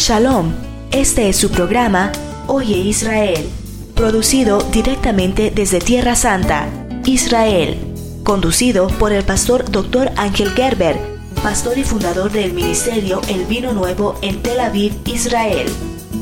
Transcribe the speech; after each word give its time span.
Shalom, 0.00 0.54
este 0.92 1.28
es 1.28 1.36
su 1.36 1.50
programa 1.50 2.10
Oye 2.46 2.78
Israel, 2.78 3.46
producido 3.94 4.62
directamente 4.72 5.52
desde 5.54 5.78
Tierra 5.78 6.16
Santa, 6.16 6.70
Israel, 7.04 7.76
conducido 8.24 8.88
por 8.88 9.12
el 9.12 9.24
pastor 9.24 9.70
Dr. 9.70 10.10
Ángel 10.16 10.52
Gerber, 10.52 10.98
pastor 11.42 11.76
y 11.76 11.84
fundador 11.84 12.32
del 12.32 12.54
ministerio 12.54 13.20
El 13.28 13.44
Vino 13.44 13.74
Nuevo 13.74 14.18
en 14.22 14.42
Tel 14.42 14.60
Aviv, 14.60 14.94
Israel. 15.04 15.68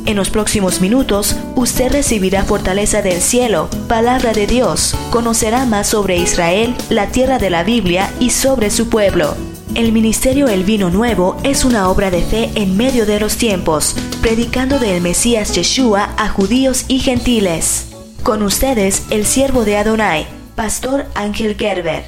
En 0.07 0.17
los 0.17 0.29
próximos 0.29 0.81
minutos, 0.81 1.37
usted 1.55 1.93
recibirá 1.93 2.43
fortaleza 2.43 3.01
del 3.01 3.21
cielo, 3.21 3.69
palabra 3.87 4.33
de 4.33 4.49
Dios, 4.49 4.97
conocerá 5.11 5.67
más 5.67 5.87
sobre 5.87 6.17
Israel, 6.17 6.75
la 6.91 7.07
tierra 7.13 7.39
de 7.39 7.51
la 7.51 7.63
Biblia 7.63 8.13
y 8.19 8.31
sobre 8.31 8.71
su 8.71 8.89
pueblo. 8.89 9.37
El 9.75 9.93
Ministerio 9.93 10.49
El 10.49 10.65
Vino 10.65 10.91
Nuevo 10.91 11.37
es 11.45 11.65
una 11.65 11.91
obra 11.91 12.11
de 12.11 12.23
fe 12.23 12.51
en 12.57 12.77
medio 12.77 13.07
de 13.07 13.21
los 13.21 13.37
tiempos, 13.37 13.95
predicando 14.23 14.79
del 14.79 15.03
Mesías 15.03 15.55
Yeshua 15.55 16.15
a 16.17 16.29
judíos 16.29 16.87
y 16.89 16.99
gentiles. 16.99 17.95
Con 18.25 18.43
ustedes, 18.43 19.07
el 19.13 19.25
siervo 19.25 19.65
de 19.65 19.77
Adonai, 19.77 20.27
Pastor 20.57 21.05
Ángel 21.15 21.55
Gerber. 21.55 22.03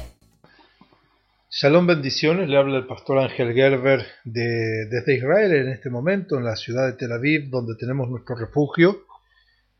Shalom 1.49 1.87
bendiciones, 1.87 2.49
le 2.49 2.57
habla 2.57 2.77
el 2.79 2.87
pastor 2.87 3.19
Ángel 3.19 3.53
Gerber 3.53 4.05
de, 4.25 4.87
desde 4.89 5.17
Israel 5.17 5.53
en 5.53 5.69
este 5.69 5.89
momento, 5.89 6.37
en 6.37 6.45
la 6.45 6.55
ciudad 6.55 6.87
de 6.87 6.93
Tel 6.93 7.11
Aviv, 7.11 7.49
donde 7.49 7.75
tenemos 7.79 8.09
nuestro 8.09 8.35
refugio. 8.35 9.05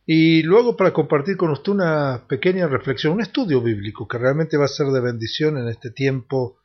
Y 0.06 0.44
luego 0.44 0.78
para 0.78 0.94
compartir 0.94 1.36
con 1.36 1.50
usted 1.50 1.72
una 1.72 2.26
pequeña 2.28 2.68
reflexión, 2.68 3.14
un 3.14 3.22
estudio 3.22 3.62
bíblico 3.62 4.08
que 4.08 4.18
realmente 4.18 4.56
va 4.56 4.66
a 4.66 4.70
ser 4.70 4.88
de 4.88 5.02
bendición 5.02 5.58
en 5.58 5.68
este 5.68 5.92
tiempo 5.92 6.61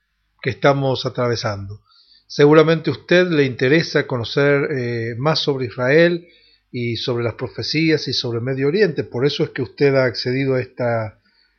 que 0.47 0.51
estamos 0.51 1.05
atravesando. 1.07 1.83
Seguramente 2.29 2.89
a 2.89 2.93
usted 2.93 3.27
le 3.27 3.43
interesa 3.43 4.07
conocer 4.07 4.69
eh, 4.71 5.17
más 5.19 5.41
sobre 5.41 5.67
Israel 5.67 6.29
y 6.71 6.99
sobre 6.99 7.25
las 7.25 7.35
profecías 7.35 8.07
y 8.07 8.13
sobre 8.13 8.41
Medio 8.41 8.69
Oriente. 8.69 9.03
Por 9.03 9.27
eso 9.27 9.43
es 9.43 9.51
que 9.51 9.63
usted 9.63 9.97
ha 9.97 10.05
accedido 10.05 10.55
a, 10.55 10.61
esta, 10.61 11.19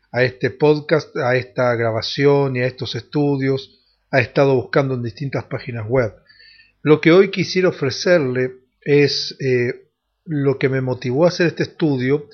a 0.10 0.24
este 0.24 0.52
podcast, 0.52 1.18
a 1.18 1.36
esta 1.36 1.76
grabación 1.76 2.56
y 2.56 2.62
a 2.62 2.66
estos 2.66 2.96
estudios. 2.96 3.78
Ha 4.10 4.22
estado 4.22 4.56
buscando 4.56 4.94
en 4.94 5.04
distintas 5.04 5.44
páginas 5.44 5.86
web. 5.86 6.14
Lo 6.82 7.02
que 7.02 7.12
hoy 7.12 7.30
quisiera 7.30 7.68
ofrecerle 7.68 8.54
es 8.80 9.36
eh, 9.42 9.90
lo 10.24 10.58
que 10.58 10.70
me 10.70 10.80
motivó 10.80 11.26
a 11.26 11.28
hacer 11.28 11.48
este 11.48 11.64
estudio 11.64 12.30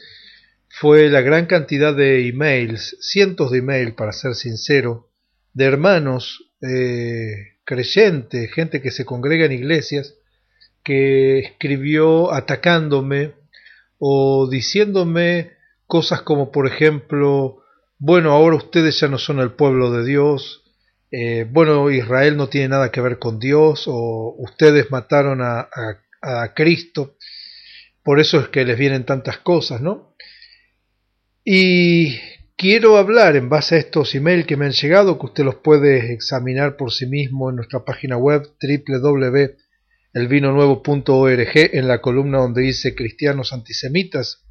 fue 0.70 1.10
la 1.10 1.22
gran 1.22 1.48
cantidad 1.48 1.96
de 1.96 2.28
emails, 2.28 2.96
cientos 3.02 3.50
de 3.50 3.58
emails 3.58 3.96
para 3.96 4.12
ser 4.12 4.36
sincero, 4.36 5.10
de 5.54 5.66
hermanos 5.66 6.52
eh, 6.62 7.58
creyentes, 7.66 8.52
gente 8.54 8.82
que 8.82 8.92
se 8.92 9.06
congrega 9.06 9.46
en 9.46 9.52
iglesias, 9.52 10.16
que 10.84 11.40
escribió 11.40 12.34
atacándome 12.34 13.34
o 14.00 14.50
diciéndome 14.50 15.52
cosas 15.86 16.22
como 16.22 16.52
por 16.52 16.68
ejemplo, 16.68 17.64
bueno, 18.00 18.32
ahora 18.32 18.58
ustedes 18.58 19.00
ya 19.00 19.08
no 19.08 19.18
son 19.18 19.40
el 19.40 19.52
pueblo 19.52 19.92
de 19.92 20.06
Dios, 20.06 20.64
eh, 21.12 21.46
bueno, 21.50 21.92
Israel 21.92 22.36
no 22.38 22.50
tiene 22.50 22.70
nada 22.70 22.92
que 22.92 23.02
ver 23.02 23.20
con 23.20 23.40
Dios, 23.40 23.84
o 23.88 24.36
ustedes 24.40 24.90
mataron 24.90 25.42
a, 25.42 25.70
a 26.22 26.54
Cristo, 26.56 27.18
por 28.02 28.20
eso 28.20 28.40
es 28.40 28.48
que 28.50 28.66
les 28.66 28.78
vienen 28.78 29.06
tantas 29.06 29.38
cosas, 29.38 29.80
¿no? 29.80 30.16
Y 31.46 32.18
Quiero 32.56 32.98
hablar 32.98 33.36
en 33.36 33.50
base 33.50 33.76
a 33.76 33.80
estos 33.80 34.14
emails 34.16 34.46
que 34.46 34.56
me 34.56 34.66
han 34.66 34.72
llegado, 34.72 35.18
que 35.18 35.26
usted 35.26 35.44
los 35.44 35.56
puede 35.56 36.14
examinar 36.14 36.78
por 36.78 36.94
sí 36.94 37.08
mismo 37.08 37.50
en 37.50 37.58
nuestra 37.58 37.84
página 37.84 38.16
web 38.16 38.48
www.elvinonuevo.org 38.62 41.52
en 41.56 41.88
la 41.88 42.00
columna 42.00 42.38
donde 42.38 42.62
dice 42.62 42.96
cristianos 42.96 43.54
antisemitas. 43.54 44.44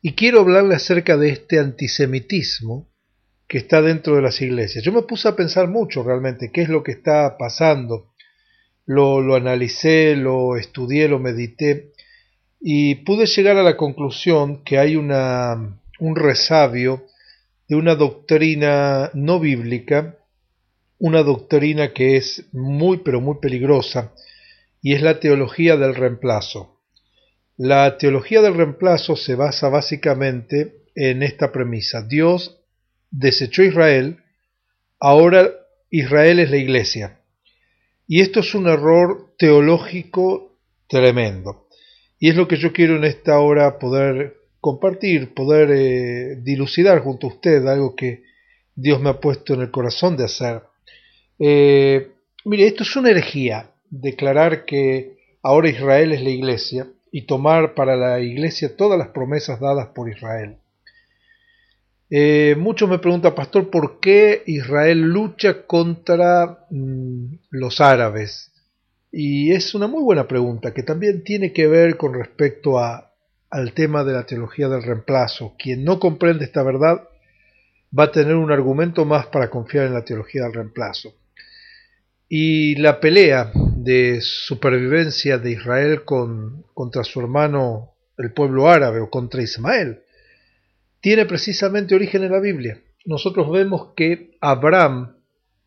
Y 0.00 0.12
quiero 0.12 0.40
hablarle 0.40 0.76
acerca 0.76 1.16
de 1.16 1.30
este 1.30 1.58
antisemitismo 1.58 2.88
que 3.48 3.58
está 3.58 3.82
dentro 3.82 4.16
de 4.16 4.22
las 4.22 4.40
iglesias. 4.40 4.84
Yo 4.84 4.92
me 4.92 5.02
puse 5.02 5.28
a 5.28 5.36
pensar 5.36 5.68
mucho 5.68 6.04
realmente 6.04 6.50
qué 6.52 6.62
es 6.62 6.68
lo 6.68 6.82
que 6.82 6.92
está 6.92 7.36
pasando. 7.36 8.12
Lo, 8.86 9.20
lo 9.20 9.34
analicé, 9.34 10.14
lo 10.14 10.56
estudié, 10.56 11.08
lo 11.08 11.18
medité 11.18 11.92
y 12.60 12.96
pude 12.96 13.26
llegar 13.26 13.56
a 13.56 13.62
la 13.62 13.76
conclusión 13.76 14.62
que 14.62 14.78
hay 14.78 14.96
una, 14.96 15.80
un 15.98 16.16
resabio 16.16 17.06
de 17.68 17.76
una 17.76 17.94
doctrina 17.94 19.10
no 19.14 19.40
bíblica, 19.40 20.18
una 20.98 21.22
doctrina 21.22 21.92
que 21.92 22.16
es 22.16 22.46
muy 22.52 22.98
pero 22.98 23.20
muy 23.20 23.36
peligrosa, 23.40 24.12
y 24.82 24.94
es 24.94 25.02
la 25.02 25.20
teología 25.20 25.76
del 25.76 25.94
reemplazo. 25.94 26.80
La 27.56 27.96
teología 27.98 28.42
del 28.42 28.54
reemplazo 28.54 29.16
se 29.16 29.34
basa 29.34 29.68
básicamente 29.68 30.82
en 30.94 31.22
esta 31.22 31.52
premisa. 31.52 32.02
Dios 32.02 32.60
desechó 33.10 33.62
a 33.62 33.66
Israel, 33.66 34.18
ahora 34.98 35.50
Israel 35.90 36.40
es 36.40 36.50
la 36.50 36.56
iglesia. 36.56 37.20
Y 38.06 38.20
esto 38.20 38.40
es 38.40 38.54
un 38.54 38.66
error 38.66 39.34
teológico 39.38 40.58
tremendo. 40.88 41.68
Y 42.18 42.30
es 42.30 42.36
lo 42.36 42.48
que 42.48 42.56
yo 42.56 42.72
quiero 42.72 42.96
en 42.96 43.04
esta 43.04 43.38
hora 43.38 43.78
poder 43.78 44.36
compartir, 44.64 45.34
poder 45.34 45.70
eh, 45.72 46.36
dilucidar 46.40 47.00
junto 47.00 47.26
a 47.26 47.34
usted 47.34 47.66
algo 47.66 47.94
que 47.94 48.22
Dios 48.74 48.98
me 48.98 49.10
ha 49.10 49.20
puesto 49.20 49.52
en 49.52 49.60
el 49.60 49.70
corazón 49.70 50.16
de 50.16 50.24
hacer. 50.24 50.62
Eh, 51.38 52.12
mire, 52.46 52.66
esto 52.68 52.82
es 52.82 52.96
una 52.96 53.10
herejía, 53.10 53.72
declarar 53.90 54.64
que 54.64 55.18
ahora 55.42 55.68
Israel 55.68 56.12
es 56.12 56.22
la 56.22 56.30
iglesia 56.30 56.86
y 57.12 57.26
tomar 57.26 57.74
para 57.74 57.94
la 57.94 58.20
iglesia 58.20 58.74
todas 58.74 58.98
las 58.98 59.08
promesas 59.08 59.60
dadas 59.60 59.88
por 59.88 60.08
Israel. 60.08 60.56
Eh, 62.08 62.56
muchos 62.58 62.88
me 62.88 62.98
preguntan, 62.98 63.34
pastor, 63.34 63.68
¿por 63.68 64.00
qué 64.00 64.44
Israel 64.46 64.98
lucha 64.98 65.66
contra 65.66 66.64
mm, 66.70 67.34
los 67.50 67.82
árabes? 67.82 68.50
Y 69.12 69.52
es 69.52 69.74
una 69.74 69.88
muy 69.88 70.02
buena 70.02 70.26
pregunta 70.26 70.72
que 70.72 70.82
también 70.82 71.22
tiene 71.22 71.52
que 71.52 71.66
ver 71.66 71.98
con 71.98 72.14
respecto 72.14 72.78
a 72.78 73.13
al 73.54 73.72
tema 73.72 74.02
de 74.02 74.12
la 74.12 74.26
teología 74.26 74.68
del 74.68 74.82
reemplazo. 74.82 75.54
Quien 75.56 75.84
no 75.84 76.00
comprende 76.00 76.44
esta 76.44 76.64
verdad 76.64 77.08
va 77.96 78.04
a 78.04 78.10
tener 78.10 78.34
un 78.34 78.50
argumento 78.50 79.04
más 79.04 79.26
para 79.26 79.48
confiar 79.48 79.86
en 79.86 79.94
la 79.94 80.04
teología 80.04 80.42
del 80.42 80.54
reemplazo. 80.54 81.14
Y 82.28 82.74
la 82.76 82.98
pelea 82.98 83.52
de 83.76 84.18
supervivencia 84.20 85.38
de 85.38 85.52
Israel 85.52 86.02
con, 86.04 86.64
contra 86.74 87.04
su 87.04 87.20
hermano 87.20 87.92
el 88.18 88.32
pueblo 88.32 88.68
árabe 88.68 88.98
o 88.98 89.08
contra 89.08 89.40
Ismael 89.40 90.00
tiene 91.00 91.24
precisamente 91.24 91.94
origen 91.94 92.24
en 92.24 92.32
la 92.32 92.40
Biblia. 92.40 92.80
Nosotros 93.04 93.48
vemos 93.52 93.92
que 93.94 94.36
Abraham 94.40 95.14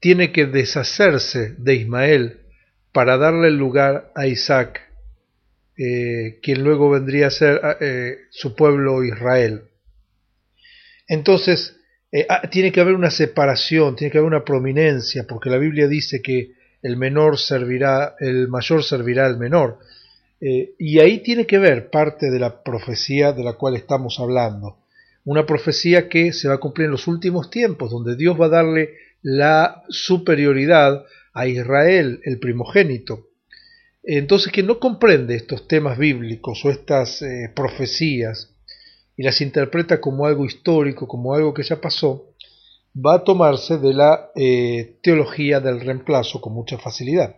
tiene 0.01 0.33
que 0.33 0.45
deshacerse 0.45 1.55
de 1.57 1.75
Ismael 1.75 2.41
para 2.91 3.17
darle 3.17 3.49
lugar 3.49 4.11
a 4.13 4.27
Isaac 4.27 4.86
eh, 5.77 6.39
quien 6.41 6.63
luego 6.63 6.89
vendría 6.89 7.27
a 7.27 7.31
ser 7.31 7.61
ah, 7.63 7.77
eh, 7.79 8.17
su 8.31 8.55
pueblo 8.55 9.03
Israel. 9.03 9.65
Entonces, 11.07 11.77
eh, 12.11 12.25
ah, 12.27 12.49
tiene 12.49 12.71
que 12.71 12.81
haber 12.81 12.95
una 12.95 13.11
separación, 13.11 13.95
tiene 13.95 14.11
que 14.11 14.17
haber 14.17 14.27
una 14.27 14.43
prominencia, 14.43 15.27
porque 15.27 15.51
la 15.51 15.59
Biblia 15.59 15.87
dice 15.87 16.21
que 16.23 16.53
el 16.81 16.97
menor 16.97 17.37
servirá, 17.37 18.15
el 18.19 18.47
mayor 18.47 18.83
servirá 18.83 19.25
al 19.27 19.37
menor. 19.37 19.79
y 20.39 20.99
ahí 20.99 21.23
tiene 21.23 21.47
que 21.47 21.57
ver 21.57 21.89
parte 21.89 22.29
de 22.29 22.39
la 22.39 22.61
profecía 22.63 23.33
de 23.33 23.43
la 23.43 23.53
cual 23.53 23.75
estamos 23.75 24.19
hablando. 24.19 24.77
Una 25.25 25.45
profecía 25.45 26.07
que 26.09 26.31
se 26.31 26.47
va 26.47 26.55
a 26.55 26.59
cumplir 26.59 26.85
en 26.85 26.91
los 26.91 27.07
últimos 27.07 27.49
tiempos, 27.49 27.89
donde 27.91 28.15
Dios 28.15 28.39
va 28.39 28.45
a 28.45 28.49
darle 28.49 28.93
la 29.23 29.83
superioridad 29.89 31.05
a 31.33 31.47
Israel, 31.47 32.19
el 32.23 32.39
primogénito, 32.39 33.27
entonces, 34.15 34.53
quien 34.53 34.67
no 34.67 34.79
comprende 34.79 35.35
estos 35.35 35.67
temas 35.67 35.97
bíblicos 35.97 36.63
o 36.63 36.69
estas 36.69 37.21
eh, 37.21 37.51
profecías 37.53 38.55
y 39.17 39.23
las 39.23 39.41
interpreta 39.41 39.99
como 39.99 40.25
algo 40.25 40.45
histórico, 40.45 41.09
como 41.09 41.33
algo 41.33 41.53
que 41.53 41.63
ya 41.63 41.81
pasó, 41.81 42.29
va 42.95 43.15
a 43.15 43.23
tomarse 43.25 43.77
de 43.77 43.93
la 43.93 44.31
eh, 44.33 44.97
teología 45.03 45.59
del 45.59 45.81
reemplazo 45.81 46.39
con 46.39 46.53
mucha 46.53 46.77
facilidad. 46.77 47.35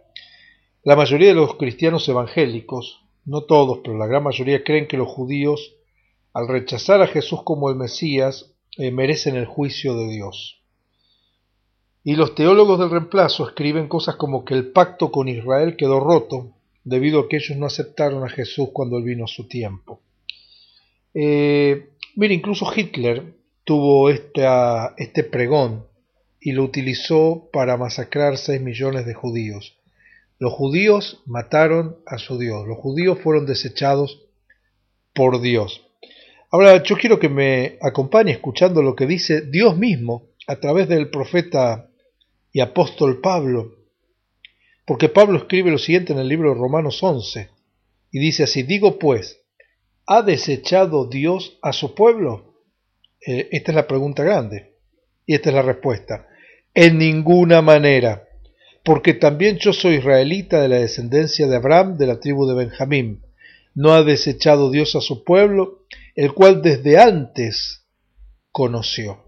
La 0.84 0.96
mayoría 0.96 1.30
de 1.30 1.34
los 1.34 1.56
cristianos 1.56 2.08
evangélicos, 2.08 3.02
no 3.26 3.46
todos, 3.46 3.80
pero 3.84 3.98
la 3.98 4.06
gran 4.06 4.22
mayoría 4.22 4.64
creen 4.64 4.88
que 4.88 4.98
los 4.98 5.08
judíos, 5.08 5.74
al 6.34 6.48
rechazar 6.48 7.02
a 7.02 7.08
Jesús 7.08 7.42
como 7.44 7.72
el 7.72 7.78
Mesías, 7.78 8.54
eh, 8.78 8.92
merecen 8.92 9.36
el 9.36 9.48
juicio 9.48 9.96
de 9.96 10.08
Dios. 10.10 10.62
Y 12.04 12.16
los 12.16 12.36
teólogos 12.36 12.78
del 12.78 12.92
reemplazo 12.92 13.48
escriben 13.48 13.88
cosas 13.88 14.18
como 14.18 14.46
que 14.46 14.54
el 14.54 14.72
pacto 14.72 15.12
con 15.12 15.28
Israel 15.28 15.76
quedó 15.76 16.00
roto 16.00 16.54
debido 16.84 17.20
a 17.20 17.30
que 17.30 17.38
ellos 17.38 17.58
no 17.58 17.66
aceptaron 17.66 18.24
a 18.24 18.30
Jesús 18.30 18.70
cuando 18.74 18.98
él 18.98 19.04
vino 19.04 19.26
a 19.26 19.28
su 19.28 19.48
tiempo. 19.48 20.02
Eh, 21.14 21.90
mire, 22.16 22.34
incluso 22.34 22.72
Hitler 22.74 23.36
tuvo 23.64 24.10
este 24.10 25.24
pregón 25.24 25.86
y 26.42 26.54
lo 26.54 26.64
utilizó 26.64 27.50
para 27.52 27.78
masacrar 27.78 28.38
6 28.38 28.62
millones 28.62 29.06
de 29.06 29.14
judíos. 29.14 29.78
Los 30.40 30.54
judíos 30.54 31.22
mataron 31.26 31.98
a 32.06 32.18
su 32.18 32.38
Dios, 32.38 32.66
los 32.68 32.78
judíos 32.78 33.20
fueron 33.20 33.46
desechados 33.46 34.26
por 35.14 35.42
Dios. 35.42 35.86
Ahora 36.50 36.82
yo 36.82 36.96
quiero 36.96 37.20
que 37.20 37.30
me 37.30 37.78
acompañe 37.82 38.32
escuchando 38.32 38.82
lo 38.82 38.96
que 38.96 39.06
dice 39.06 39.42
Dios 39.42 39.78
mismo 39.78 40.30
a 40.48 40.56
través 40.56 40.88
del 40.88 41.10
profeta 41.10 41.90
y 42.52 42.62
apóstol 42.62 43.20
Pablo, 43.22 43.76
porque 44.90 45.08
Pablo 45.08 45.38
escribe 45.38 45.70
lo 45.70 45.78
siguiente 45.78 46.14
en 46.14 46.20
el 46.20 46.28
libro 46.28 46.50
de 46.50 46.60
Romanos 46.60 47.04
11, 47.04 47.52
y 48.12 48.18
dice 48.18 48.46
así, 48.46 48.64
digo 48.64 48.98
pues, 48.98 49.40
¿ha 50.08 50.24
desechado 50.24 51.08
Dios 51.08 51.60
a 51.62 51.74
su 51.74 51.94
pueblo? 51.94 52.56
Eh, 53.24 53.50
esta 53.52 53.72
es 53.72 53.76
la 53.76 53.86
pregunta 53.86 54.24
grande, 54.24 54.74
y 55.28 55.36
esta 55.36 55.50
es 55.50 55.56
la 55.56 55.62
respuesta. 55.62 56.28
En 56.74 56.98
ninguna 56.98 57.62
manera, 57.62 58.28
porque 58.84 59.14
también 59.14 59.60
yo 59.60 59.74
soy 59.74 59.98
israelita 59.98 60.60
de 60.60 60.70
la 60.70 60.80
descendencia 60.80 61.46
de 61.46 61.56
Abraham, 61.56 61.96
de 62.00 62.08
la 62.08 62.20
tribu 62.20 62.48
de 62.48 62.56
Benjamín. 62.56 63.22
No 63.76 63.94
ha 63.94 64.02
desechado 64.02 64.72
Dios 64.72 64.96
a 64.96 65.02
su 65.02 65.24
pueblo, 65.24 65.86
el 66.16 66.34
cual 66.34 66.64
desde 66.64 66.98
antes 66.98 67.86
conoció. 68.52 69.24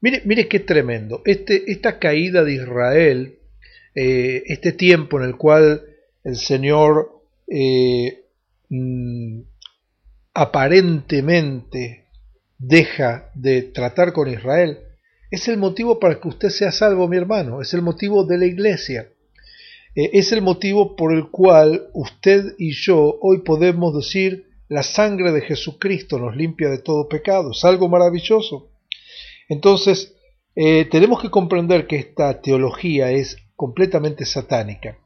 Mire, 0.00 0.22
mire 0.24 0.48
qué 0.48 0.60
tremendo. 0.60 1.20
Este, 1.26 1.70
esta 1.70 1.98
caída 1.98 2.42
de 2.42 2.54
Israel, 2.54 3.36
eh, 3.98 4.42
este 4.48 4.72
tiempo 4.72 5.18
en 5.18 5.24
el 5.24 5.36
cual 5.36 5.82
el 6.22 6.36
Señor 6.36 7.22
eh, 7.48 8.24
mm, 8.68 9.40
aparentemente 10.34 12.04
deja 12.58 13.30
de 13.34 13.62
tratar 13.62 14.12
con 14.12 14.28
Israel, 14.28 14.80
es 15.30 15.48
el 15.48 15.56
motivo 15.56 15.98
para 15.98 16.20
que 16.20 16.28
usted 16.28 16.50
sea 16.50 16.72
salvo, 16.72 17.08
mi 17.08 17.16
hermano, 17.16 17.62
es 17.62 17.72
el 17.72 17.80
motivo 17.80 18.24
de 18.24 18.36
la 18.36 18.44
iglesia. 18.44 19.08
Eh, 19.94 20.10
es 20.12 20.30
el 20.30 20.42
motivo 20.42 20.94
por 20.94 21.14
el 21.14 21.30
cual 21.30 21.88
usted 21.94 22.54
y 22.58 22.72
yo 22.72 23.16
hoy 23.22 23.38
podemos 23.38 23.96
decir 23.96 24.44
la 24.68 24.82
sangre 24.82 25.32
de 25.32 25.40
Jesucristo 25.40 26.18
nos 26.18 26.36
limpia 26.36 26.68
de 26.68 26.78
todo 26.78 27.08
pecado. 27.08 27.52
Es 27.52 27.64
algo 27.64 27.88
maravilloso. 27.88 28.68
Entonces, 29.48 30.12
tenemos 30.54 31.22
que 31.22 31.30
comprender 31.30 31.86
que 31.86 31.96
esta 31.96 32.40
teología 32.40 33.12
es 33.12 33.36
completamente 33.56 34.24
satánica. 34.24 34.98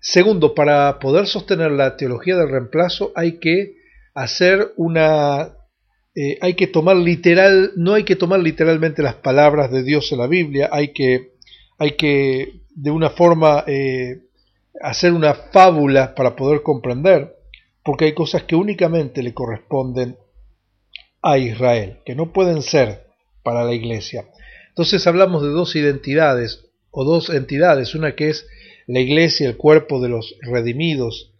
Segundo, 0.00 0.54
para 0.54 0.98
poder 0.98 1.26
sostener 1.26 1.70
la 1.72 1.96
teología 1.96 2.36
del 2.36 2.50
reemplazo 2.50 3.12
hay 3.14 3.38
que 3.38 3.76
hacer 4.14 4.72
una... 4.76 5.54
Eh, 6.14 6.38
hay 6.40 6.54
que 6.54 6.66
tomar 6.66 6.96
literal, 6.96 7.72
no 7.76 7.94
hay 7.94 8.02
que 8.02 8.16
tomar 8.16 8.40
literalmente 8.40 9.02
las 9.02 9.14
palabras 9.14 9.70
de 9.70 9.84
Dios 9.84 10.10
en 10.10 10.18
la 10.18 10.26
Biblia, 10.26 10.68
hay 10.72 10.92
que, 10.92 11.34
hay 11.78 11.92
que 11.92 12.62
de 12.74 12.90
una 12.90 13.10
forma 13.10 13.62
eh, 13.68 14.22
hacer 14.80 15.12
una 15.12 15.34
fábula 15.34 16.16
para 16.16 16.34
poder 16.34 16.62
comprender, 16.62 17.36
porque 17.84 18.06
hay 18.06 18.14
cosas 18.14 18.42
que 18.44 18.56
únicamente 18.56 19.22
le 19.22 19.32
corresponden 19.32 20.16
a 21.22 21.38
Israel, 21.38 21.98
que 22.04 22.16
no 22.16 22.32
pueden 22.32 22.62
ser 22.62 23.06
para 23.44 23.62
la 23.62 23.74
iglesia. 23.74 24.26
Entonces 24.70 25.06
hablamos 25.06 25.42
de 25.42 25.50
dos 25.50 25.76
identidades 25.76 26.67
o 26.90 27.04
dos 27.04 27.30
entidades, 27.30 27.94
una 27.94 28.14
que 28.14 28.30
es 28.30 28.46
la 28.86 29.00
iglesia, 29.00 29.48
el 29.48 29.56
cuerpo 29.56 30.00
de 30.00 30.08
los 30.08 30.36
redimidos, 30.40 31.34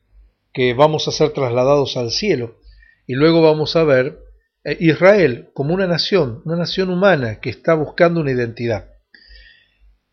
que 0.52 0.74
vamos 0.74 1.08
a 1.08 1.12
ser 1.12 1.30
trasladados 1.30 1.96
al 1.96 2.10
cielo, 2.10 2.58
y 3.06 3.14
luego 3.14 3.42
vamos 3.42 3.76
a 3.76 3.84
ver 3.84 4.18
eh, 4.64 4.76
Israel 4.80 5.50
como 5.54 5.74
una 5.74 5.86
nación, 5.86 6.42
una 6.44 6.56
nación 6.56 6.90
humana 6.90 7.40
que 7.40 7.50
está 7.50 7.74
buscando 7.74 8.20
una 8.20 8.32
identidad. 8.32 8.90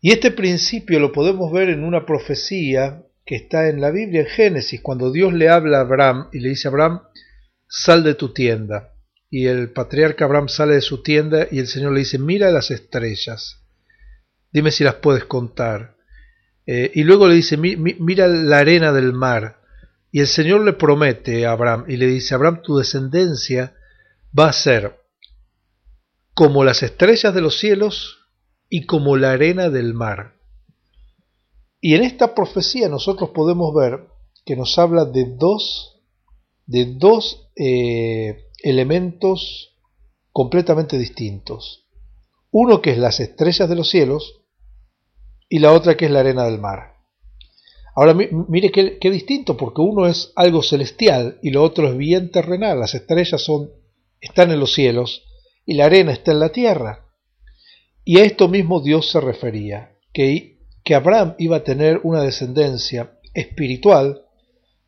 Y 0.00 0.12
este 0.12 0.30
principio 0.30 1.00
lo 1.00 1.12
podemos 1.12 1.52
ver 1.52 1.68
en 1.68 1.84
una 1.84 2.06
profecía 2.06 3.02
que 3.24 3.36
está 3.36 3.68
en 3.68 3.80
la 3.80 3.90
Biblia, 3.90 4.20
en 4.20 4.26
Génesis, 4.26 4.80
cuando 4.80 5.10
Dios 5.10 5.32
le 5.32 5.48
habla 5.48 5.78
a 5.78 5.80
Abraham 5.82 6.28
y 6.32 6.40
le 6.40 6.50
dice 6.50 6.68
a 6.68 6.70
Abraham, 6.70 7.02
sal 7.68 8.04
de 8.04 8.14
tu 8.14 8.32
tienda 8.32 8.92
y 9.30 9.46
el 9.46 9.70
patriarca 9.70 10.24
Abraham 10.24 10.48
sale 10.48 10.74
de 10.74 10.80
su 10.80 11.02
tienda 11.02 11.46
y 11.50 11.58
el 11.58 11.66
Señor 11.66 11.92
le 11.92 12.00
dice, 12.00 12.18
mira 12.18 12.50
las 12.50 12.70
estrellas, 12.70 13.65
dime 14.56 14.70
si 14.70 14.84
las 14.84 14.94
puedes 14.94 15.26
contar. 15.26 15.96
Eh, 16.66 16.90
y 16.94 17.02
luego 17.02 17.28
le 17.28 17.34
dice, 17.34 17.58
mira 17.58 18.26
la 18.26 18.60
arena 18.60 18.90
del 18.90 19.12
mar. 19.12 19.60
Y 20.10 20.20
el 20.20 20.26
Señor 20.26 20.62
le 20.62 20.72
promete 20.72 21.44
a 21.44 21.52
Abraham 21.52 21.84
y 21.88 21.98
le 21.98 22.06
dice, 22.06 22.34
Abraham, 22.34 22.62
tu 22.62 22.78
descendencia 22.78 23.74
va 24.36 24.48
a 24.48 24.54
ser 24.54 24.98
como 26.32 26.64
las 26.64 26.82
estrellas 26.82 27.34
de 27.34 27.42
los 27.42 27.58
cielos 27.58 28.16
y 28.70 28.86
como 28.86 29.18
la 29.18 29.32
arena 29.32 29.68
del 29.68 29.92
mar. 29.92 30.36
Y 31.78 31.94
en 31.94 32.02
esta 32.02 32.34
profecía 32.34 32.88
nosotros 32.88 33.32
podemos 33.34 33.74
ver 33.74 34.06
que 34.46 34.56
nos 34.56 34.78
habla 34.78 35.04
de 35.04 35.36
dos, 35.36 36.00
de 36.64 36.94
dos 36.94 37.50
eh, 37.56 38.48
elementos 38.62 39.76
completamente 40.32 40.96
distintos. 40.96 41.86
Uno 42.50 42.80
que 42.80 42.92
es 42.92 42.98
las 42.98 43.20
estrellas 43.20 43.68
de 43.68 43.76
los 43.76 43.90
cielos 43.90 44.44
y 45.48 45.58
la 45.58 45.72
otra 45.72 45.96
que 45.96 46.06
es 46.06 46.10
la 46.10 46.20
arena 46.20 46.44
del 46.44 46.58
mar. 46.58 46.96
Ahora 47.94 48.14
mire 48.14 48.70
qué, 48.70 49.10
distinto, 49.10 49.56
porque 49.56 49.80
uno 49.80 50.06
es 50.06 50.32
algo 50.36 50.62
celestial 50.62 51.38
y 51.42 51.50
lo 51.50 51.62
otro 51.62 51.88
es 51.88 51.96
bien 51.96 52.30
terrenal. 52.30 52.78
Las 52.78 52.94
estrellas 52.94 53.42
son, 53.42 53.70
están 54.20 54.50
en 54.50 54.60
los 54.60 54.74
cielos 54.74 55.24
y 55.64 55.74
la 55.74 55.86
arena 55.86 56.12
está 56.12 56.32
en 56.32 56.40
la 56.40 56.50
tierra. 56.50 57.06
Y 58.04 58.18
a 58.18 58.24
esto 58.24 58.48
mismo 58.48 58.80
Dios 58.80 59.10
se 59.10 59.20
refería, 59.20 59.96
que, 60.12 60.58
que 60.84 60.94
Abraham 60.94 61.34
iba 61.38 61.56
a 61.56 61.64
tener 61.64 62.00
una 62.02 62.22
descendencia 62.22 63.18
espiritual, 63.32 64.22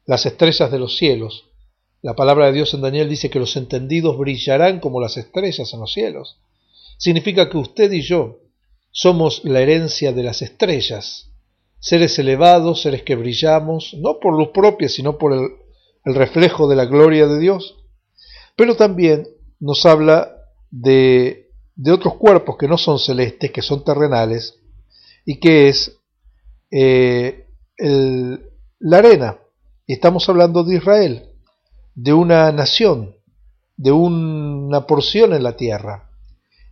las 0.05 0.27
estrellas 0.27 0.71
de 0.71 0.79
los 0.79 0.97
cielos, 0.97 1.49
la 2.01 2.15
palabra 2.15 2.47
de 2.47 2.53
Dios 2.53 2.73
en 2.75 2.83
Daniel 2.83 3.09
dice 3.09 3.29
que 3.29 3.41
los 3.41 3.57
entendidos 3.57 4.17
brillarán 4.17 4.79
como 4.79 5.01
las 5.01 5.17
estrellas 5.17 5.73
en 5.73 5.81
los 5.81 5.93
cielos. 5.93 6.39
Significa 6.97 7.51
que 7.51 7.57
usted 7.57 7.91
y 7.91 8.03
yo 8.03 8.39
somos 9.01 9.43
la 9.45 9.61
herencia 9.61 10.13
de 10.13 10.25
las 10.25 10.43
estrellas, 10.43 11.31
seres 11.79 12.19
elevados, 12.19 12.83
seres 12.83 13.05
que 13.05 13.15
brillamos, 13.15 13.95
no 13.97 14.19
por 14.19 14.37
luz 14.37 14.49
propia, 14.49 14.89
sino 14.89 15.19
por 15.19 15.35
el, 15.35 15.51
reflejo 16.05 16.67
de 16.67 16.75
la 16.75 16.85
gloria 16.85 17.29
de 17.29 17.39
Dios. 17.39 17.77
Pero 18.57 18.75
también 18.75 19.29
nos 19.61 19.87
habla 19.87 20.33
de, 20.73 21.49
de, 21.77 21.93
otros 21.93 22.15
cuerpos 22.15 22.57
que 22.59 22.67
no 22.67 22.77
son 22.77 22.99
celestes, 22.99 23.53
que 23.53 23.63
son 23.63 23.85
terrenales, 23.85 24.59
y 25.25 25.39
que 25.39 25.69
es 25.69 25.97
eh, 26.73 27.47
la 27.77 28.99
arena. 28.99 29.39
Y 29.87 29.93
estamos 29.93 30.29
hablando 30.29 30.65
de 30.65 30.75
Israel 30.75 31.29
de 31.95 32.15
una 32.15 32.51
nación, 32.51 33.15
de 33.77 33.93
una 33.93 34.89
porción 34.89 35.35
en 35.35 35.45
la 35.45 35.57
tierra. 35.57 36.08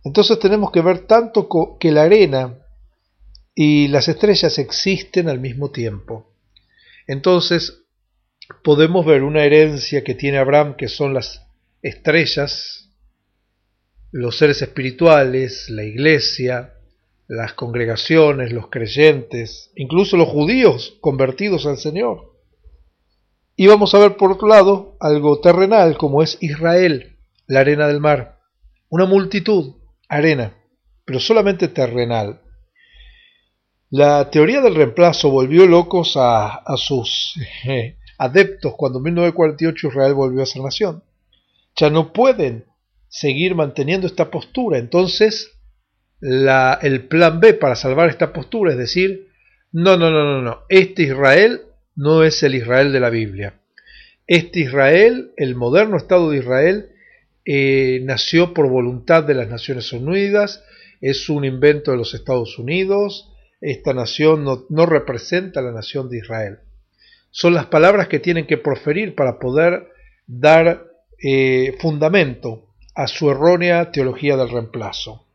Entonces 0.07 0.39
tenemos 0.39 0.71
que 0.71 0.79
ver 0.79 0.99
tanto 0.99 1.49
que 1.77 1.91
la 1.91 2.03
arena 2.03 2.59
y 3.53 3.89
las 3.89 4.07
estrellas 4.07 4.57
existen 4.57 5.27
al 5.27 5.41
mismo 5.41 5.69
tiempo. 5.69 6.31
Entonces 7.07 7.83
podemos 8.63 9.05
ver 9.05 9.23
una 9.23 9.43
herencia 9.43 10.05
que 10.05 10.15
tiene 10.15 10.37
Abraham, 10.37 10.77
que 10.77 10.87
son 10.87 11.13
las 11.13 11.45
estrellas, 11.81 12.89
los 14.11 14.37
seres 14.37 14.61
espirituales, 14.61 15.69
la 15.69 15.83
iglesia, 15.83 16.75
las 17.27 17.51
congregaciones, 17.51 18.53
los 18.53 18.69
creyentes, 18.69 19.71
incluso 19.75 20.15
los 20.15 20.29
judíos 20.29 20.97
convertidos 21.01 21.65
al 21.65 21.79
Señor. 21.79 22.33
Y 23.57 23.67
vamos 23.67 23.93
a 23.93 23.99
ver 23.99 24.15
por 24.15 24.31
otro 24.31 24.47
lado 24.47 24.95
algo 25.01 25.41
terrenal 25.41 25.97
como 25.97 26.23
es 26.23 26.37
Israel, 26.39 27.17
la 27.45 27.59
arena 27.59 27.89
del 27.89 27.99
mar. 27.99 28.39
Una 28.87 29.05
multitud, 29.05 29.73
arena, 30.07 30.53
pero 31.05 31.19
solamente 31.19 31.67
terrenal. 31.67 32.41
La 33.89 34.29
teoría 34.29 34.61
del 34.61 34.75
reemplazo 34.75 35.29
volvió 35.29 35.65
locos 35.65 36.13
a, 36.17 36.61
sus 36.75 37.35
eh, 37.65 37.97
adeptos 38.17 38.73
cuando 38.77 38.99
en 38.99 39.03
1948 39.05 39.87
Israel 39.87 40.13
volvió 40.13 40.43
a 40.43 40.45
ser 40.45 40.61
nación. 40.61 41.03
Ya 41.75 41.89
no 41.89 42.11
pueden 42.11 42.65
seguir 43.07 43.55
manteniendo 43.55 44.07
esta 44.07 44.29
postura. 44.29 44.77
Entonces, 44.77 45.57
el 46.19 47.07
plan 47.07 47.39
B 47.39 47.53
para 47.53 47.75
salvar 47.75 48.09
esta 48.09 48.33
postura 48.33 48.71
es 48.71 48.77
decir, 48.77 49.27
no, 49.71 49.97
no, 49.97 50.09
no, 50.09 50.23
no, 50.23 50.41
no, 50.41 50.59
este 50.69 51.03
Israel 51.03 51.61
no 51.95 52.23
es 52.23 52.41
el 52.43 52.55
Israel 52.55 52.91
de 52.91 52.99
la 52.99 53.09
Biblia. 53.09 53.61
Este 54.25 54.61
Israel, 54.61 55.31
el 55.37 55.55
moderno 55.55 55.97
Estado 55.97 56.29
de 56.29 56.39
Israel, 56.39 56.89
eh, 57.49 58.01
nació 58.03 58.53
por 58.53 58.69
voluntad 58.69 59.23
de 59.23 59.33
las 59.33 59.47
Naciones 59.47 59.93
Unidas, 59.93 60.65
es 60.99 61.29
un 61.29 61.45
invento 61.45 61.91
de 61.91 61.97
los 61.97 62.13
Estados 62.13 62.59
Unidos, 62.59 63.31
esta 63.61 63.93
nación 63.93 64.43
no, 64.43 64.85
representa 64.85 65.61
a 65.61 65.63
la 65.63 65.71
nación 65.71 66.09
de 66.09 66.17
Israel. 66.17 66.59
Son 67.31 67.53
las 67.53 67.67
palabras 67.67 68.09
que 68.09 68.19
tienen 68.19 68.47
que 68.47 68.57
proferir 68.57 69.15
para 69.15 69.39
poder 69.39 69.87
dar 70.27 70.87
eh, 71.23 71.77
fundamento 71.79 72.65
a 72.93 73.07
su 73.07 73.31
errónea 73.31 73.91
teología 73.91 74.35
del 74.35 74.49
reemplazo. 74.49 75.25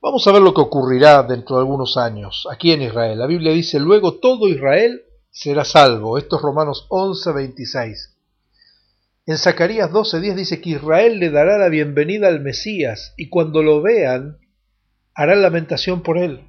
Vamos 0.00 0.26
a 0.26 0.32
ver 0.32 0.40
lo 0.40 0.54
que 0.54 0.62
ocurrirá 0.62 1.22
dentro 1.24 1.56
de 1.56 1.60
algunos 1.60 1.98
años 1.98 2.48
aquí 2.50 2.72
en 2.72 2.80
Israel. 2.80 3.18
La 3.18 3.26
Biblia 3.26 3.52
dice, 3.52 3.78
luego 3.78 4.14
todo 4.14 4.48
Israel 4.48 5.02
será 5.30 5.66
salvo. 5.66 6.16
Esto 6.16 6.36
es 6.36 6.42
Romanos 6.42 6.86
11, 6.88 7.32
26. 7.32 8.17
En 9.28 9.36
Zacarías 9.36 9.92
12, 9.92 10.22
10 10.22 10.36
dice 10.36 10.60
que 10.62 10.70
Israel 10.70 11.18
le 11.18 11.28
dará 11.28 11.58
la 11.58 11.68
bienvenida 11.68 12.28
al 12.28 12.40
Mesías 12.40 13.12
y 13.18 13.28
cuando 13.28 13.62
lo 13.62 13.82
vean 13.82 14.38
harán 15.14 15.42
lamentación 15.42 16.02
por 16.02 16.16
él. 16.16 16.48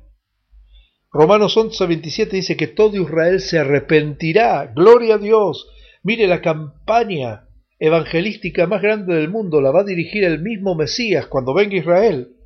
Romanos 1.11 1.57
11, 1.57 1.85
27 1.85 2.37
dice 2.37 2.55
que 2.55 2.67
todo 2.67 2.95
Israel 2.95 3.41
se 3.41 3.59
arrepentirá. 3.59 4.71
Gloria 4.73 5.15
a 5.15 5.17
Dios. 5.17 5.67
Mire 6.03 6.25
la 6.25 6.41
campaña 6.41 7.49
evangelística 7.79 8.65
más 8.65 8.81
grande 8.81 9.13
del 9.13 9.27
mundo 9.27 9.59
la 9.59 9.71
va 9.71 9.81
a 9.81 9.83
dirigir 9.83 10.23
el 10.23 10.41
mismo 10.41 10.73
Mesías 10.73 11.27
cuando 11.27 11.53
venga 11.53 11.75
Israel, 11.75 12.37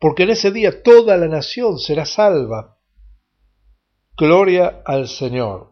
porque 0.00 0.24
en 0.24 0.30
ese 0.30 0.50
día 0.50 0.82
toda 0.82 1.16
la 1.16 1.28
nación 1.28 1.78
será 1.78 2.04
salva. 2.04 2.80
Gloria 4.16 4.82
al 4.84 5.06
Señor. 5.06 5.70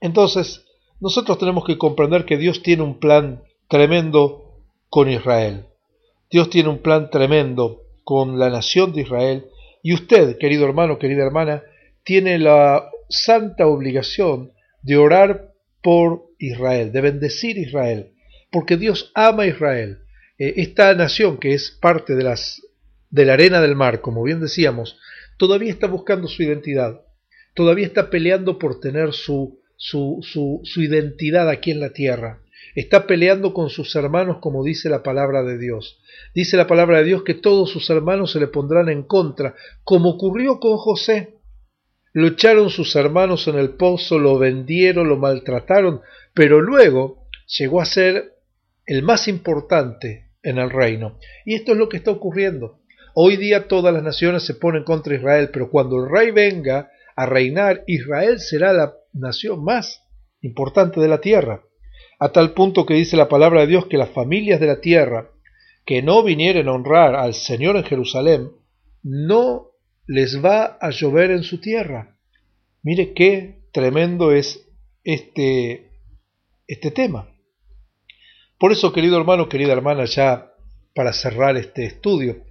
Entonces, 0.00 0.64
nosotros 1.00 1.38
tenemos 1.38 1.64
que 1.64 1.78
comprender 1.78 2.24
que 2.24 2.36
Dios 2.36 2.62
tiene 2.62 2.82
un 2.82 2.98
plan 2.98 3.42
tremendo 3.68 4.62
con 4.88 5.08
Israel. 5.08 5.66
Dios 6.30 6.50
tiene 6.50 6.68
un 6.68 6.78
plan 6.78 7.10
tremendo 7.10 7.82
con 8.04 8.38
la 8.38 8.50
nación 8.50 8.92
de 8.92 9.02
Israel 9.02 9.46
y 9.82 9.94
usted, 9.94 10.36
querido 10.38 10.66
hermano, 10.66 10.98
querida 10.98 11.24
hermana, 11.24 11.62
tiene 12.04 12.38
la 12.38 12.90
santa 13.08 13.66
obligación 13.66 14.52
de 14.82 14.96
orar 14.96 15.52
por 15.82 16.26
Israel, 16.38 16.92
de 16.92 17.00
bendecir 17.00 17.58
Israel, 17.58 18.12
porque 18.50 18.76
Dios 18.76 19.10
ama 19.14 19.44
a 19.44 19.46
Israel. 19.46 19.98
Eh, 20.38 20.54
esta 20.56 20.94
nación 20.94 21.38
que 21.38 21.54
es 21.54 21.70
parte 21.80 22.14
de, 22.14 22.24
las, 22.24 22.62
de 23.10 23.24
la 23.24 23.34
arena 23.34 23.60
del 23.60 23.76
mar, 23.76 24.00
como 24.00 24.22
bien 24.22 24.40
decíamos, 24.40 24.98
todavía 25.38 25.70
está 25.70 25.86
buscando 25.86 26.28
su 26.28 26.42
identidad, 26.42 27.00
todavía 27.54 27.86
está 27.86 28.10
peleando 28.10 28.58
por 28.58 28.80
tener 28.80 29.12
su, 29.12 29.59
su, 29.80 30.18
su, 30.20 30.60
su 30.64 30.82
identidad 30.82 31.48
aquí 31.48 31.70
en 31.70 31.80
la 31.80 31.90
tierra. 31.90 32.42
Está 32.74 33.06
peleando 33.06 33.54
con 33.54 33.70
sus 33.70 33.96
hermanos 33.96 34.36
como 34.40 34.62
dice 34.62 34.90
la 34.90 35.02
palabra 35.02 35.42
de 35.42 35.56
Dios. 35.56 35.98
Dice 36.34 36.58
la 36.58 36.66
palabra 36.66 36.98
de 36.98 37.04
Dios 37.04 37.24
que 37.24 37.32
todos 37.32 37.70
sus 37.70 37.88
hermanos 37.88 38.32
se 38.32 38.40
le 38.40 38.46
pondrán 38.46 38.90
en 38.90 39.04
contra, 39.04 39.54
como 39.82 40.10
ocurrió 40.10 40.60
con 40.60 40.76
José. 40.76 41.38
Lo 42.12 42.26
echaron 42.28 42.68
sus 42.68 42.94
hermanos 42.94 43.48
en 43.48 43.56
el 43.56 43.70
pozo, 43.70 44.18
lo 44.18 44.38
vendieron, 44.38 45.08
lo 45.08 45.16
maltrataron, 45.16 46.02
pero 46.34 46.60
luego 46.60 47.26
llegó 47.58 47.80
a 47.80 47.86
ser 47.86 48.34
el 48.84 49.02
más 49.02 49.28
importante 49.28 50.30
en 50.42 50.58
el 50.58 50.68
reino. 50.68 51.18
Y 51.46 51.54
esto 51.54 51.72
es 51.72 51.78
lo 51.78 51.88
que 51.88 51.96
está 51.96 52.10
ocurriendo. 52.10 52.80
Hoy 53.14 53.38
día 53.38 53.66
todas 53.66 53.94
las 53.94 54.02
naciones 54.02 54.44
se 54.44 54.54
ponen 54.54 54.84
contra 54.84 55.14
Israel, 55.14 55.48
pero 55.50 55.70
cuando 55.70 56.04
el 56.04 56.10
rey 56.10 56.32
venga 56.32 56.90
a 57.16 57.24
reinar, 57.24 57.82
Israel 57.86 58.40
será 58.40 58.74
la 58.74 58.99
nación 59.12 59.64
más 59.64 60.02
importante 60.40 61.00
de 61.00 61.08
la 61.08 61.20
tierra, 61.20 61.62
a 62.18 62.30
tal 62.30 62.52
punto 62.52 62.86
que 62.86 62.94
dice 62.94 63.16
la 63.16 63.28
palabra 63.28 63.62
de 63.62 63.66
Dios 63.66 63.86
que 63.86 63.96
las 63.96 64.10
familias 64.10 64.60
de 64.60 64.66
la 64.66 64.80
tierra 64.80 65.30
que 65.84 66.02
no 66.02 66.22
vinieren 66.22 66.68
a 66.68 66.72
honrar 66.72 67.14
al 67.14 67.34
Señor 67.34 67.76
en 67.76 67.84
Jerusalén, 67.84 68.50
no 69.02 69.70
les 70.06 70.44
va 70.44 70.78
a 70.80 70.90
llover 70.90 71.30
en 71.30 71.42
su 71.42 71.60
tierra. 71.60 72.16
Mire 72.82 73.12
qué 73.12 73.64
tremendo 73.72 74.32
es 74.32 74.68
este, 75.04 75.90
este 76.66 76.90
tema. 76.90 77.28
Por 78.58 78.72
eso, 78.72 78.92
querido 78.92 79.18
hermano, 79.18 79.48
querida 79.48 79.72
hermana, 79.72 80.04
ya 80.04 80.52
para 80.94 81.12
cerrar 81.12 81.56
este 81.56 81.86
estudio, 81.86 82.44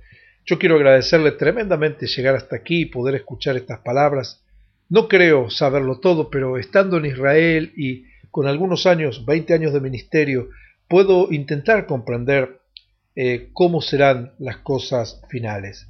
yo 0.45 0.57
quiero 0.57 0.75
agradecerle 0.75 1.33
tremendamente 1.33 2.07
llegar 2.07 2.35
hasta 2.35 2.55
aquí 2.55 2.81
y 2.81 2.85
poder 2.87 3.15
escuchar 3.15 3.55
estas 3.55 3.79
palabras. 3.81 4.43
No 4.89 5.07
creo 5.07 5.49
saberlo 5.49 5.99
todo, 5.99 6.29
pero 6.29 6.57
estando 6.57 6.97
en 6.97 7.05
Israel 7.05 7.71
y 7.77 8.05
con 8.31 8.47
algunos 8.47 8.85
años, 8.85 9.25
20 9.25 9.53
años 9.53 9.73
de 9.73 9.81
ministerio, 9.81 10.49
puedo 10.87 11.31
intentar 11.31 11.85
comprender 11.85 12.59
eh, 13.15 13.49
cómo 13.53 13.81
serán 13.81 14.33
las 14.39 14.57
cosas 14.57 15.21
finales. 15.29 15.87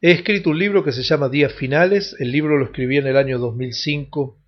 He 0.00 0.12
escrito 0.12 0.50
un 0.50 0.58
libro 0.58 0.84
que 0.84 0.92
se 0.92 1.02
llama 1.02 1.28
Días 1.28 1.52
Finales, 1.52 2.16
el 2.18 2.32
libro 2.32 2.56
lo 2.56 2.66
escribí 2.66 2.96
en 2.96 3.06
el 3.06 3.16
año 3.16 3.38
2005 3.38 4.38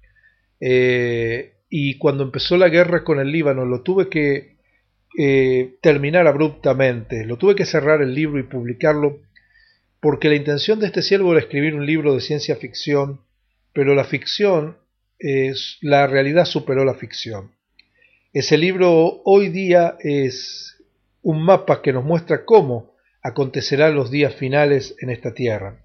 eh, 0.61 1.55
y 1.69 1.99
cuando 1.99 2.23
empezó 2.23 2.57
la 2.57 2.69
guerra 2.69 3.05
con 3.05 3.19
el 3.19 3.31
Líbano 3.31 3.65
lo 3.65 3.83
tuve 3.83 4.09
que 4.09 4.57
eh, 5.19 5.75
terminar 5.83 6.27
abruptamente, 6.27 7.27
lo 7.27 7.37
tuve 7.37 7.55
que 7.55 7.67
cerrar 7.67 8.01
el 8.01 8.15
libro 8.15 8.39
y 8.39 8.45
publicarlo 8.45 9.21
porque 10.01 10.29
la 10.29 10.37
intención 10.37 10.81
de 10.81 10.87
este 10.87 11.03
siervo 11.03 11.33
era 11.33 11.41
escribir 11.41 11.75
un 11.75 11.85
libro 11.85 12.15
de 12.15 12.21
ciencia 12.21 12.57
ficción, 12.57 13.21
pero 13.73 13.95
la 13.95 14.05
ficción, 14.05 14.77
es, 15.19 15.79
la 15.81 16.07
realidad 16.07 16.45
superó 16.45 16.85
la 16.85 16.95
ficción. 16.95 17.53
Ese 18.33 18.59
libro 18.59 19.23
hoy 19.25 19.49
día 19.49 19.97
es 20.01 20.83
un 21.23 21.45
mapa 21.45 21.83
que 21.83 21.93
nos 21.93 22.05
muestra 22.05 22.45
cómo 22.45 22.97
acontecerán 23.23 23.95
los 23.95 24.11
días 24.11 24.35
finales 24.35 24.97
en 25.01 25.11
esta 25.11 25.33
tierra. 25.33 25.85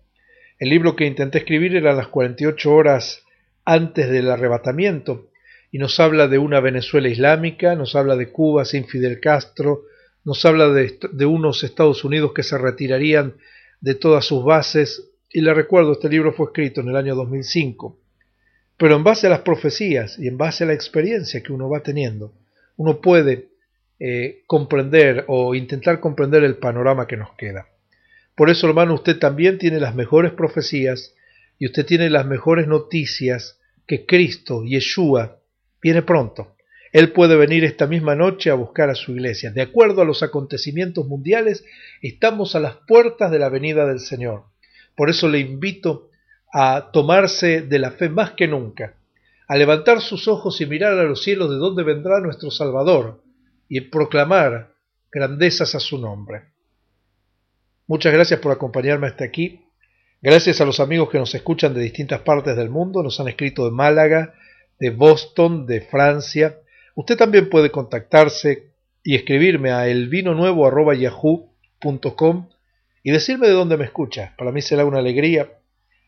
El 0.59 0.69
libro 0.69 0.95
que 0.95 1.05
intenté 1.05 1.39
escribir 1.39 1.75
era 1.75 1.93
las 1.93 2.07
48 2.07 2.73
horas 2.73 3.23
antes 3.63 4.09
del 4.09 4.31
arrebatamiento 4.31 5.29
y 5.71 5.77
nos 5.77 5.99
habla 5.99 6.27
de 6.27 6.39
una 6.39 6.59
Venezuela 6.59 7.09
islámica, 7.09 7.75
nos 7.75 7.95
habla 7.95 8.15
de 8.15 8.31
Cuba 8.31 8.65
sin 8.65 8.87
Fidel 8.87 9.19
Castro, 9.19 9.83
nos 10.23 10.43
habla 10.45 10.69
de, 10.69 10.97
de 11.11 11.25
unos 11.25 11.63
Estados 11.63 12.03
Unidos 12.03 12.31
que 12.33 12.43
se 12.43 12.57
retirarían 12.57 13.35
de 13.81 13.93
todas 13.93 14.25
sus 14.25 14.43
bases 14.43 15.11
y 15.37 15.41
le 15.41 15.53
recuerdo, 15.53 15.91
este 15.91 16.09
libro 16.09 16.33
fue 16.33 16.47
escrito 16.47 16.81
en 16.81 16.87
el 16.87 16.95
año 16.95 17.13
2005. 17.13 17.95
Pero 18.75 18.95
en 18.95 19.03
base 19.03 19.27
a 19.27 19.29
las 19.29 19.41
profecías 19.41 20.17
y 20.17 20.27
en 20.27 20.35
base 20.35 20.63
a 20.63 20.67
la 20.67 20.73
experiencia 20.73 21.43
que 21.43 21.53
uno 21.53 21.69
va 21.69 21.83
teniendo, 21.83 22.33
uno 22.75 23.01
puede 23.01 23.49
eh, 23.99 24.41
comprender 24.47 25.25
o 25.27 25.53
intentar 25.53 25.99
comprender 25.99 26.43
el 26.43 26.57
panorama 26.57 27.05
que 27.05 27.17
nos 27.17 27.35
queda. 27.35 27.67
Por 28.33 28.49
eso, 28.49 28.67
hermano, 28.67 28.95
usted 28.95 29.19
también 29.19 29.59
tiene 29.59 29.79
las 29.79 29.93
mejores 29.93 30.31
profecías 30.31 31.13
y 31.59 31.67
usted 31.67 31.85
tiene 31.85 32.09
las 32.09 32.25
mejores 32.25 32.67
noticias 32.67 33.59
que 33.85 34.07
Cristo, 34.07 34.63
Yeshua, 34.63 35.37
viene 35.83 36.01
pronto. 36.01 36.55
Él 36.91 37.11
puede 37.11 37.35
venir 37.35 37.63
esta 37.63 37.85
misma 37.85 38.15
noche 38.15 38.49
a 38.49 38.55
buscar 38.55 38.89
a 38.89 38.95
su 38.95 39.11
iglesia. 39.11 39.51
De 39.51 39.61
acuerdo 39.61 40.01
a 40.01 40.05
los 40.05 40.23
acontecimientos 40.23 41.05
mundiales, 41.05 41.63
estamos 42.01 42.55
a 42.55 42.59
las 42.59 42.77
puertas 42.87 43.29
de 43.29 43.37
la 43.37 43.49
venida 43.49 43.85
del 43.85 43.99
Señor. 43.99 44.45
Por 44.97 45.09
eso 45.11 45.29
le 45.29 45.39
invito 45.39 46.09
a 46.51 46.89
tomarse 46.91 47.61
de 47.61 47.79
la 47.79 47.91
fe 47.91 48.09
más 48.09 48.31
que 48.31 48.47
nunca, 48.47 48.95
a 49.47 49.55
levantar 49.55 50.01
sus 50.01 50.27
ojos 50.27 50.59
y 50.59 50.65
mirar 50.65 50.97
a 50.97 51.03
los 51.03 51.21
cielos 51.21 51.51
de 51.51 51.57
donde 51.57 51.83
vendrá 51.83 52.19
nuestro 52.19 52.49
Salvador, 52.49 53.21
y 53.69 53.81
proclamar 53.81 54.73
grandezas 55.11 55.75
a 55.75 55.79
su 55.79 55.99
nombre. 55.99 56.45
Muchas 57.85 58.11
gracias 58.11 58.39
por 58.39 58.51
acompañarme 58.51 59.05
hasta 59.07 59.25
aquí. 59.25 59.61
Gracias 60.21 60.61
a 60.61 60.65
los 60.65 60.79
amigos 60.79 61.11
que 61.11 61.19
nos 61.19 61.35
escuchan 61.35 61.75
de 61.75 61.81
distintas 61.81 62.21
partes 62.21 62.57
del 62.57 62.71
mundo, 62.71 63.03
nos 63.03 63.19
han 63.19 63.27
escrito 63.27 63.65
de 63.65 63.71
Málaga, 63.71 64.33
de 64.79 64.89
Boston, 64.89 65.67
de 65.67 65.81
Francia. 65.81 66.57
Usted 66.95 67.17
también 67.17 67.49
puede 67.49 67.69
contactarse 67.69 68.71
y 69.03 69.13
escribirme 69.15 69.69
a 69.71 69.87
elvinonuevo.yahoo.com 69.87 72.47
y 73.03 73.11
decirme 73.11 73.47
de 73.47 73.53
dónde 73.53 73.77
me 73.77 73.85
escucha. 73.85 74.33
Para 74.37 74.51
mí 74.51 74.61
será 74.61 74.85
una 74.85 74.99
alegría. 74.99 75.51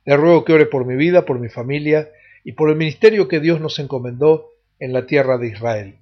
Le 0.06 0.18
ruego 0.18 0.46
que 0.46 0.54
ore 0.54 0.66
por 0.66 0.86
mi 0.86 0.96
vida, 0.96 1.26
por 1.26 1.40
mi 1.40 1.50
familia 1.50 2.10
y 2.44 2.54
por 2.54 2.70
el 2.70 2.76
ministerio 2.76 3.28
que 3.28 3.40
Dios 3.40 3.62
nos 3.62 3.80
encomendó 3.80 4.48
en 4.80 4.94
la 4.94 5.06
tierra 5.06 5.38
de 5.38 5.50
Israel. 5.50 6.00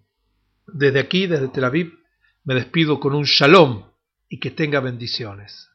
Desde 0.68 1.00
aquí, 1.00 1.28
desde 1.28 1.48
Tel 1.50 1.64
Aviv, 1.64 1.94
me 2.44 2.56
despido 2.56 3.00
con 3.00 3.14
un 3.14 3.24
shalom 3.24 3.84
y 4.30 4.40
que 4.40 4.52
tenga 4.52 4.80
bendiciones. 4.80 5.70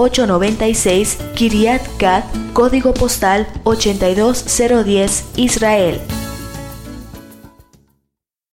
896 0.00 1.18
Kiryat 1.34 1.82
Gat, 1.98 2.24
código 2.54 2.94
postal 2.94 3.46
82010, 3.64 5.24
Israel 5.36 6.19